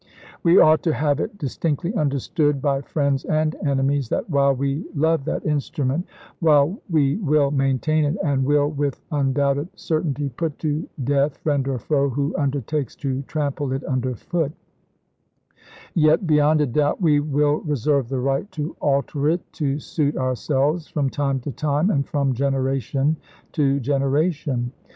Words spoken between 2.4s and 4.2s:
by friends and enemies